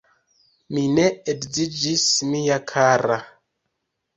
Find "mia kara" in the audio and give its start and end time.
2.33-3.19